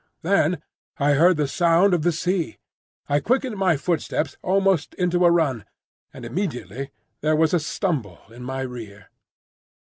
[0.23, 0.63] Then
[0.97, 2.57] I heard the sound of the sea.
[3.07, 5.63] I quickened my footsteps almost into a run,
[6.11, 6.89] and immediately
[7.21, 9.09] there was a stumble in my rear.